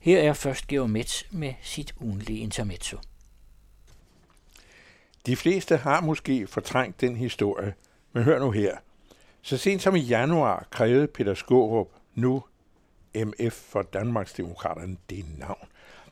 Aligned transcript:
Her 0.00 0.18
er 0.20 0.32
først 0.32 0.66
Geomets 0.66 1.26
med 1.30 1.54
sit 1.62 1.94
ugenlige 2.00 2.38
intermezzo. 2.38 2.98
De 5.26 5.36
fleste 5.36 5.76
har 5.76 6.00
måske 6.00 6.46
fortrængt 6.46 7.00
den 7.00 7.16
historie, 7.16 7.74
men 8.12 8.22
hør 8.22 8.38
nu 8.38 8.50
her. 8.50 8.76
Så 9.42 9.56
sent 9.56 9.82
som 9.82 9.96
i 9.96 10.00
januar 10.00 10.66
krævede 10.70 11.06
Peter 11.06 11.34
Skårup, 11.34 11.88
nu 12.14 12.44
MF 13.14 13.52
for 13.52 13.82
Danmarksdemokraterne, 13.82 14.96
det 15.10 15.24
navn, 15.38 15.66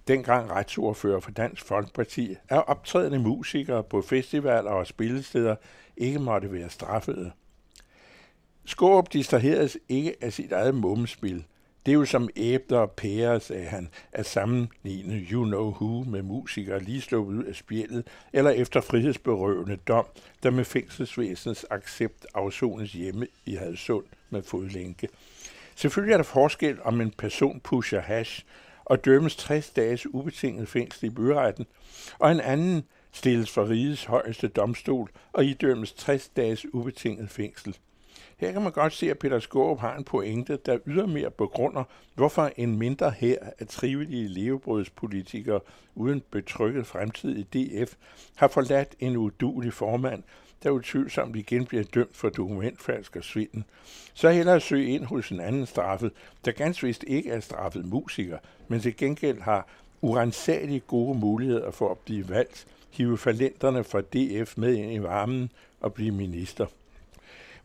dengang 0.09 0.50
retsordfører 0.50 1.20
for 1.20 1.30
Dansk 1.30 1.64
Folkeparti, 1.64 2.36
er 2.48 2.59
optrædende 2.59 3.18
musikere 3.18 3.84
på 3.84 4.02
festivaler 4.02 4.70
og 4.70 4.86
spillesteder 4.86 5.57
ikke 5.96 6.18
måtte 6.18 6.52
være 6.52 6.70
straffede. 6.70 7.32
Skårup 8.64 9.12
distraheres 9.12 9.79
ikke 9.89 10.14
af 10.20 10.32
sit 10.32 10.52
eget 10.52 10.75
mummespil– 10.75 11.45
det 11.89 11.95
er 11.95 11.98
jo 11.98 12.05
som 12.05 12.29
æbler 12.36 12.79
og 12.79 12.91
pærer, 12.91 13.39
sagde 13.39 13.66
han, 13.66 13.89
at 14.12 14.27
sammenligne 14.27 15.27
You 15.32 15.45
Know 15.45 15.71
Who 15.71 16.04
med 16.04 16.22
musikere 16.22 16.82
lige 16.82 17.00
sluppet 17.00 17.35
ud 17.35 17.44
af 17.44 17.54
spjældet, 17.54 18.07
eller 18.32 18.50
efter 18.50 18.80
frihedsberøvende 18.80 19.76
dom, 19.76 20.07
der 20.43 20.50
med 20.50 20.64
fængselsvæsenets 20.64 21.66
accept 21.71 22.27
afsones 22.35 22.93
hjemme 22.93 23.27
i 23.46 23.54
Hadsund 23.54 24.04
med 24.30 24.43
fodlænke. 24.43 25.08
Selvfølgelig 25.75 26.13
er 26.13 26.16
der 26.16 26.25
forskel, 26.25 26.79
om 26.82 27.00
en 27.00 27.11
person 27.11 27.61
pusher 27.61 28.00
hash 28.00 28.44
og 28.85 29.05
dømmes 29.05 29.36
60 29.36 29.71
dages 29.71 30.07
ubetinget 30.07 30.68
fængsel 30.68 31.07
i 31.07 31.11
byretten, 31.11 31.66
og 32.19 32.33
en 32.33 32.41
anden 32.41 32.84
stilles 33.12 33.50
for 33.50 33.69
rigets 33.69 34.05
højeste 34.05 34.48
domstol 34.48 35.11
og 35.33 35.44
idømmes 35.44 35.92
60 35.92 36.28
dages 36.28 36.66
ubetinget 36.75 37.30
fængsel. 37.30 37.77
Her 38.36 38.53
kan 38.53 38.62
man 38.62 38.72
godt 38.72 38.92
se, 38.92 39.11
at 39.11 39.19
Peter 39.19 39.41
Skåb 39.41 39.81
har 39.81 39.97
en 39.97 40.05
pointe, 40.05 40.58
der 40.67 40.78
ydermere 40.86 41.31
begrunder, 41.31 41.84
hvorfor 42.14 42.50
en 42.56 42.78
mindre 42.78 43.11
her 43.11 43.36
af 43.58 43.67
trivelige 43.67 44.28
levebrødspolitikere 44.28 45.61
uden 45.94 46.22
betrykket 46.31 46.86
fremtid 46.86 47.36
i 47.36 47.42
DF 47.42 47.94
har 48.36 48.48
forladt 48.48 48.94
en 49.00 49.16
udulig 49.16 49.72
formand, 49.72 50.22
der 50.62 50.70
utvivlsomt 50.70 51.36
igen 51.36 51.66
bliver 51.66 51.84
dømt 51.84 52.16
for 52.16 52.28
dokumentfalsk 52.28 53.16
og 53.16 53.24
svinden. 53.24 53.64
Så 54.14 54.30
hellere 54.30 54.61
søge 54.61 54.86
ind 54.86 55.05
hos 55.05 55.30
en 55.30 55.41
anden 55.41 55.66
straffet, 55.66 56.12
der 56.44 56.52
ganske 56.52 56.86
vist 56.86 57.05
ikke 57.06 57.30
er 57.30 57.41
straffet 57.41 57.84
musiker, 57.84 58.39
men 58.69 58.80
til 58.80 58.96
gengæld 58.96 59.41
har 59.41 59.66
urensagelige 60.02 60.80
gode 60.80 61.19
muligheder 61.19 61.70
for 61.70 61.91
at 61.91 61.98
blive 61.98 62.28
valgt, 62.28 62.66
hive 62.91 63.19
falenterne 63.19 63.84
fra 63.84 64.00
DF 64.00 64.56
med 64.56 64.74
ind 64.74 64.92
i 64.92 65.02
varmen 65.02 65.50
og 65.80 65.94
blive 65.94 66.12
minister. 66.12 66.66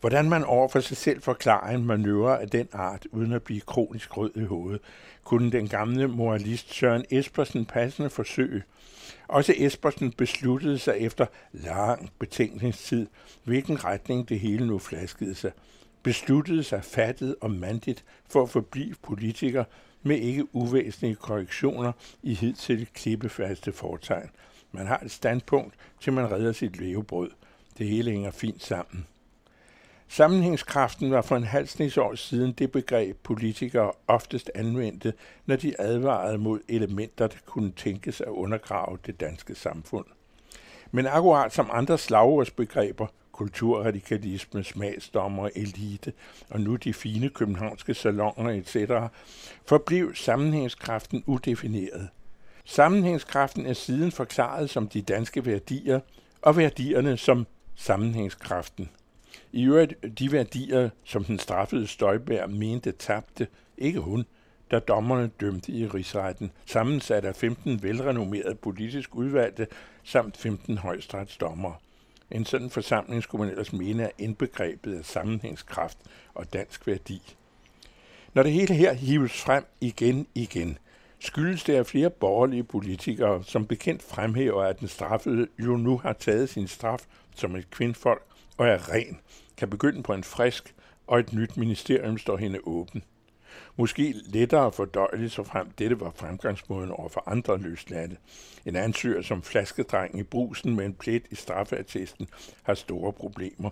Hvordan 0.04 0.30
man 0.30 0.44
over 0.44 0.68
for 0.68 0.80
sig 0.80 0.98
selv 0.98 1.22
forklarer 1.22 1.76
en 1.76 1.86
manøvre 1.86 2.42
af 2.42 2.50
den 2.50 2.68
art, 2.74 3.08
uden 3.12 3.32
at 3.32 3.44
blive 3.44 3.62
kronisk 3.62 4.18
rød 4.18 4.32
i 4.36 4.44
hovedet, 4.44 4.82
kunne 5.24 5.52
den 5.52 5.68
gamle 5.68 6.08
moralist 6.08 6.74
Søren 6.74 7.06
Espersen 7.12 7.66
passende 7.66 8.10
forsøge. 8.10 8.64
Også 9.28 9.54
Espersen 9.58 10.12
besluttede 10.12 10.80
sig 10.80 10.98
efter 10.98 11.26
lang 11.52 12.10
betænkningstid, 12.20 13.08
hvilken 13.44 13.84
retning 13.84 14.30
det 14.30 14.40
hele 14.40 14.68
nu 14.68 14.80
flaskede 14.80 15.36
sig. 15.36 15.52
Besluttede 16.04 16.64
sig 16.64 16.84
fattet 16.84 17.36
og 17.42 17.52
mandigt 17.52 18.06
for 18.30 18.44
at 18.44 18.50
forblive 18.50 18.96
politiker 19.04 19.64
med 20.02 20.18
ikke 20.18 20.56
uvæsentlige 20.56 21.16
korrektioner 21.16 21.92
i 22.24 22.34
hidtil 22.34 22.88
klippefaste 22.94 23.72
fortegn. 23.72 24.30
Man 24.72 24.88
har 24.88 24.98
et 24.98 25.12
standpunkt, 25.12 25.76
til 26.00 26.14
man 26.14 26.32
redder 26.32 26.52
sit 26.52 26.80
levebrød. 26.80 27.30
Det 27.78 27.88
hele 27.88 28.12
hænger 28.12 28.32
fint 28.32 28.64
sammen. 28.64 29.06
Sammenhængskraften 30.08 31.12
var 31.12 31.22
for 31.22 31.36
en 31.36 31.44
halv 31.44 31.70
år 31.98 32.16
siden 32.16 32.52
det 32.52 32.72
begreb, 32.72 33.18
politikere 33.24 33.92
oftest 34.08 34.52
anvendte, 34.56 35.14
når 35.46 35.56
de 35.56 35.82
advarede 35.82 36.38
mod 36.38 36.60
elementer, 36.68 37.28
der 37.28 37.38
kunne 37.46 37.72
tænkes 37.72 38.22
at 38.22 38.28
undergrave 38.28 38.98
det 39.06 39.20
danske 39.20 39.56
samfund. 39.56 40.06
Men 40.92 41.08
akkurat 41.08 41.54
som 41.54 41.70
andre 41.74 41.98
slagordsbegreber, 41.98 43.08
kulturradikalisme, 43.32 44.64
smagsdommer, 44.64 45.50
elite 45.56 46.14
og 46.50 46.62
nu 46.62 46.76
de 46.76 46.94
fine 46.94 47.30
københavnske 47.30 47.94
salonger 47.94 48.50
etc., 48.50 48.92
forblev 49.66 50.16
sammenhængskraften 50.16 51.24
udefineret. 51.26 52.10
Sammenhængskraften 52.66 53.66
er 53.66 53.74
siden 53.74 54.12
forklaret 54.12 54.70
som 54.70 54.88
de 54.88 55.02
danske 55.02 55.46
værdier, 55.46 56.00
og 56.42 56.58
værdierne 56.58 57.18
som 57.18 57.48
sammenhængskraften. 57.76 58.90
I 59.52 59.64
øvrigt 59.64 60.20
de 60.20 60.32
værdier, 60.32 60.90
som 61.04 61.24
den 61.24 61.40
straffede 61.40 61.88
Støjberg 61.88 62.50
mente 62.50 62.92
tabte, 62.92 63.48
ikke 63.78 64.00
hun, 64.00 64.26
da 64.72 64.80
dommerne 64.80 65.28
dømte 65.28 65.72
i 65.72 65.88
rigsretten, 65.88 66.52
sammensat 66.66 67.26
af 67.26 67.36
15 67.36 67.84
velrenommerede 67.84 68.56
politisk 68.56 69.16
udvalgte 69.16 69.68
samt 70.04 70.38
15 70.38 70.78
højstrætsdommere. 70.78 71.76
En 72.32 72.46
sådan 72.46 72.70
forsamling 72.70 73.24
skulle 73.24 73.44
man 73.44 73.52
ellers 73.52 73.74
mene 73.74 74.04
er 74.04 74.10
indbegrebet 74.18 74.98
af 74.98 75.06
sammenhængskraft 75.06 75.98
og 76.34 76.54
dansk 76.54 76.88
værdi. 76.88 77.36
Når 78.34 78.44
det 78.44 78.52
hele 78.52 78.74
her 78.74 78.94
hives 78.94 79.42
frem 79.42 79.66
igen 79.82 80.28
igen, 80.36 80.78
skyldes 81.20 81.64
det, 81.64 81.74
af 81.74 81.86
flere 81.86 82.10
borgerlige 82.10 82.64
politikere 82.64 83.44
som 83.44 83.66
bekendt 83.66 84.04
fremhæver, 84.04 84.64
at 84.64 84.80
den 84.80 84.88
straffede 84.88 85.48
jo 85.60 85.78
nu 85.78 85.98
har 85.98 86.14
taget 86.14 86.50
sin 86.50 86.68
straf 86.68 87.06
som 87.36 87.56
et 87.56 87.72
kvindfolk 87.72 88.24
og 88.58 88.68
er 88.68 88.90
ren, 88.92 89.20
kan 89.58 89.70
begynde 89.70 90.04
på 90.04 90.14
en 90.14 90.24
frisk, 90.24 90.76
og 91.08 91.20
et 91.20 91.34
nyt 91.34 91.58
ministerium 91.58 92.18
står 92.18 92.38
hende 92.38 92.60
åben. 92.64 93.04
Måske 93.76 94.16
lettere 94.26 94.72
fordøjeligt, 94.72 95.32
så 95.32 95.44
frem 95.44 95.72
dette 95.72 96.00
var 96.00 96.12
fremgangsmåden 96.16 96.92
over 96.92 97.10
for 97.10 97.24
andre 97.26 97.58
løsladte. 97.58 98.18
En 98.66 98.76
ansøger 98.76 99.22
som 99.22 99.42
flaskedreng 99.42 100.20
i 100.20 100.24
brusen 100.24 100.76
med 100.76 100.86
en 100.86 100.94
plet 100.94 101.24
i 101.32 101.36
straffeattesten 101.36 102.28
har 102.64 102.74
store 102.74 103.14
problemer. 103.14 103.70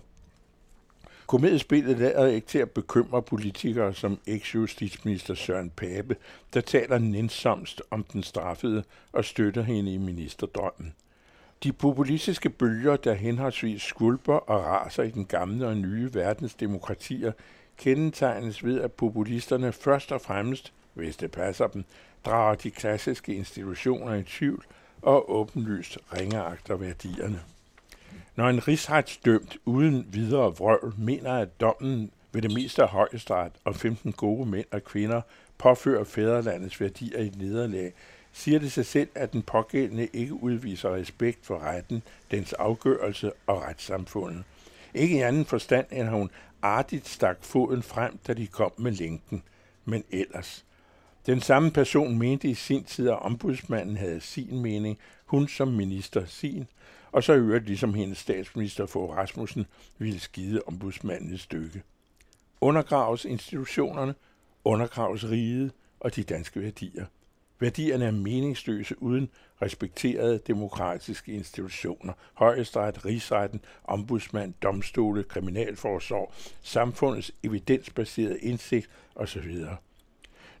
Komediespillet 1.26 1.98
lader 1.98 2.26
ikke 2.26 2.46
til 2.46 2.58
at 2.58 2.70
bekymre 2.70 3.22
politikere 3.22 3.94
som 3.94 4.18
eks-justitsminister 4.26 5.34
Søren 5.34 5.70
Pape, 5.70 6.16
der 6.54 6.60
taler 6.60 6.98
nænsomst 6.98 7.82
om 7.90 8.04
den 8.04 8.22
straffede 8.22 8.84
og 9.12 9.24
støtter 9.24 9.62
hende 9.62 9.94
i 9.94 9.98
ministerdrømmen. 9.98 10.94
De 11.62 11.72
populistiske 11.72 12.50
bølger, 12.50 12.96
der 12.96 13.14
henholdsvis 13.14 13.82
skulper 13.82 14.34
og 14.34 14.64
raser 14.64 15.02
i 15.02 15.10
den 15.10 15.26
gamle 15.26 15.66
og 15.66 15.76
nye 15.76 16.14
verdens 16.14 16.54
demokratier, 16.54 17.32
kendetegnes 17.76 18.64
ved, 18.64 18.80
at 18.80 18.92
populisterne 18.92 19.72
først 19.72 20.12
og 20.12 20.20
fremmest, 20.20 20.72
hvis 20.94 21.16
det 21.16 21.30
passer 21.30 21.66
dem, 21.66 21.84
drager 22.24 22.54
de 22.54 22.70
klassiske 22.70 23.34
institutioner 23.34 24.14
i 24.14 24.22
tvivl 24.22 24.64
og 25.02 25.34
åbenlyst 25.34 25.98
ringeagter 26.18 26.76
værdierne. 26.76 27.40
Når 28.36 28.48
en 28.48 28.68
rigsretsdømt 28.68 29.56
uden 29.64 30.06
videre 30.12 30.56
vrøvl 30.56 30.94
mener, 30.98 31.32
at 31.32 31.60
dommen 31.60 32.10
ved 32.32 32.42
det 32.42 32.54
meste 32.54 32.82
af 32.82 32.88
højesteret 32.88 33.52
og 33.64 33.76
15 33.76 34.12
gode 34.12 34.50
mænd 34.50 34.66
og 34.70 34.84
kvinder 34.84 35.20
påfører 35.58 36.04
fædrelandets 36.04 36.80
værdier 36.80 37.18
i 37.18 37.32
nederlag, 37.36 37.92
siger 38.32 38.58
det 38.58 38.72
sig 38.72 38.86
selv, 38.86 39.08
at 39.14 39.32
den 39.32 39.42
pågældende 39.42 40.08
ikke 40.12 40.34
udviser 40.34 40.94
respekt 40.94 41.46
for 41.46 41.58
retten, 41.58 42.02
dens 42.30 42.52
afgørelse 42.52 43.32
og 43.46 43.62
retssamfundet. 43.62 44.44
Ikke 44.94 45.16
i 45.16 45.20
anden 45.20 45.44
forstand, 45.44 45.86
end 45.90 46.08
hun 46.08 46.30
artigt 46.62 47.08
stak 47.08 47.44
foden 47.44 47.82
frem, 47.82 48.18
da 48.26 48.34
de 48.34 48.46
kom 48.46 48.72
med 48.76 48.92
lænken. 48.92 49.42
Men 49.84 50.04
ellers. 50.10 50.64
Den 51.26 51.40
samme 51.40 51.70
person 51.70 52.18
mente 52.18 52.48
i 52.48 52.54
sin 52.54 52.84
tid, 52.84 53.08
at 53.08 53.22
ombudsmanden 53.22 53.96
havde 53.96 54.20
sin 54.20 54.62
mening, 54.62 54.98
hun 55.26 55.48
som 55.48 55.68
minister 55.68 56.26
sin, 56.26 56.66
og 57.12 57.24
så 57.24 57.32
øvrigt 57.32 57.66
ligesom 57.66 57.94
hendes 57.94 58.18
statsminister 58.18 58.86
for 58.86 59.14
Rasmussen 59.14 59.66
ville 59.98 60.20
skide 60.20 60.62
ombudsmanden 60.66 61.32
et 61.34 61.40
stykke. 61.40 61.82
Undergraves 62.60 63.24
institutionerne, 63.24 64.14
undergraves 64.64 65.24
riget 65.24 65.72
og 66.00 66.16
de 66.16 66.22
danske 66.22 66.60
værdier. 66.60 67.06
Værdierne 67.62 68.04
er 68.04 68.10
meningsløse 68.10 69.02
uden 69.02 69.30
respekterede 69.62 70.40
demokratiske 70.46 71.32
institutioner, 71.32 72.12
højesteret, 72.34 73.04
rigsretten, 73.04 73.60
ombudsmand, 73.84 74.54
domstole, 74.62 75.22
kriminalforsorg, 75.24 76.32
samfundets 76.62 77.32
evidensbaserede 77.42 78.38
indsigt 78.38 78.90
osv. 79.14 79.56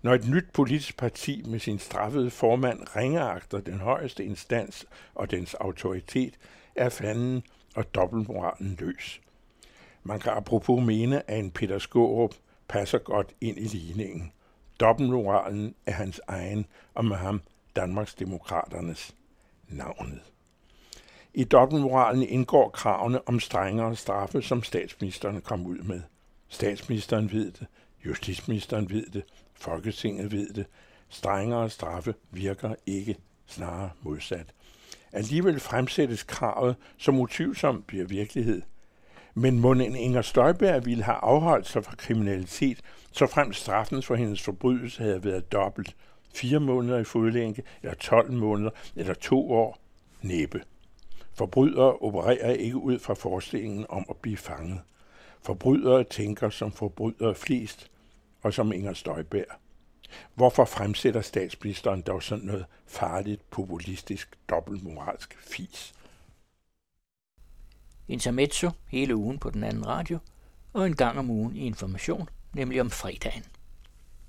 Når 0.02 0.14
et 0.14 0.28
nyt 0.28 0.44
politisk 0.52 0.96
parti 0.96 1.42
med 1.46 1.58
sin 1.58 1.78
straffede 1.78 2.30
formand 2.30 2.96
ringeagter 2.96 3.60
den 3.60 3.80
højeste 3.80 4.24
instans 4.24 4.86
og 5.14 5.30
dens 5.30 5.54
autoritet, 5.54 6.34
er 6.76 6.88
fanden 6.88 7.42
og 7.74 7.94
dobbeltmoralen 7.94 8.76
løs. 8.80 9.20
Man 10.04 10.20
kan 10.20 10.32
apropos 10.32 10.86
mene, 10.86 11.30
at 11.30 11.38
en 11.38 11.50
Peter 11.50 11.78
Skårup 11.78 12.34
passer 12.68 12.98
godt 12.98 13.34
ind 13.40 13.58
i 13.58 13.64
ligningen– 13.64 14.32
Dobbeltmoralen 14.82 15.74
er 15.86 15.92
hans 15.92 16.20
egen, 16.26 16.66
og 16.94 17.04
med 17.04 17.16
ham 17.16 17.40
Danmarks 17.76 18.14
Demokraternes 18.14 19.14
navnet. 19.68 20.20
I 21.34 21.44
dobbeltmoralen 21.44 22.22
indgår 22.22 22.68
kravene 22.68 23.28
om 23.28 23.40
strengere 23.40 23.96
straffe, 23.96 24.42
som 24.42 24.62
statsministeren 24.62 25.40
kom 25.40 25.66
ud 25.66 25.78
med. 25.78 26.00
Statsministeren 26.48 27.32
ved 27.32 27.52
det, 27.52 27.66
justitsministeren 28.06 28.90
ved 28.90 29.06
det, 29.06 29.24
Folketinget 29.54 30.32
ved 30.32 30.52
det, 30.52 30.66
Strengere 31.08 31.70
straffe 31.70 32.14
virker 32.30 32.74
ikke, 32.86 33.16
snarere 33.46 33.90
modsat. 34.00 34.46
Alligevel 35.12 35.60
fremsættes 35.60 36.22
kravet, 36.22 36.76
som 36.96 37.20
utvivlsomt 37.20 37.86
bliver 37.86 38.04
virkelighed. 38.04 38.62
Men 39.34 39.60
må 39.60 39.74
Inger 39.74 40.22
Støjberg 40.22 40.86
ville 40.86 41.04
have 41.04 41.16
afholdt 41.16 41.66
sig 41.68 41.84
fra 41.84 41.96
kriminalitet, 41.96 42.80
så 43.12 43.26
frem 43.26 43.52
straffen 43.52 44.02
for 44.02 44.14
hendes 44.14 44.42
forbrydelse 44.42 45.02
havde 45.02 45.24
været 45.24 45.52
dobbelt. 45.52 45.96
Fire 46.34 46.60
måneder 46.60 46.98
i 46.98 47.04
fodlænke, 47.04 47.62
eller 47.82 47.94
12 47.94 48.32
måneder, 48.32 48.70
eller 48.96 49.14
to 49.14 49.52
år? 49.52 49.78
Næppe. 50.22 50.62
Forbrydere 51.34 51.92
opererer 51.92 52.52
ikke 52.52 52.76
ud 52.76 52.98
fra 52.98 53.14
forestillingen 53.14 53.86
om 53.88 54.06
at 54.10 54.16
blive 54.16 54.36
fanget. 54.36 54.80
Forbrydere 55.42 56.04
tænker 56.04 56.50
som 56.50 56.72
forbrydere 56.72 57.34
flest, 57.34 57.90
og 58.42 58.54
som 58.54 58.72
Inger 58.72 58.92
Støjberg. 58.92 59.46
Hvorfor 60.34 60.64
fremsætter 60.64 61.20
statsministeren 61.20 62.02
dog 62.02 62.22
sådan 62.22 62.44
noget 62.44 62.66
farligt, 62.86 63.50
populistisk, 63.50 64.36
dobbeltmoralsk 64.50 65.38
fis? 65.40 65.94
Intermezzo 68.12 68.70
hele 68.86 69.16
ugen 69.16 69.38
på 69.38 69.50
den 69.50 69.64
anden 69.64 69.86
radio, 69.86 70.18
og 70.72 70.86
en 70.86 70.96
gang 70.96 71.18
om 71.18 71.30
ugen 71.30 71.56
i 71.56 71.66
information, 71.66 72.28
nemlig 72.54 72.80
om 72.80 72.90
fredagen. 72.90 73.42